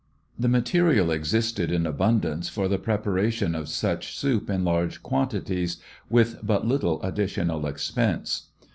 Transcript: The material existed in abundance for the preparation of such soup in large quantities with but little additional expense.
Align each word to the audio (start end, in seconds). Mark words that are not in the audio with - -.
The 0.39 0.47
material 0.47 1.11
existed 1.11 1.71
in 1.71 1.85
abundance 1.85 2.49
for 2.49 2.67
the 2.67 2.79
preparation 2.79 3.53
of 3.53 3.69
such 3.69 4.17
soup 4.17 4.49
in 4.49 4.63
large 4.63 5.03
quantities 5.03 5.77
with 6.09 6.39
but 6.41 6.65
little 6.67 6.99
additional 7.03 7.67
expense. 7.67 8.47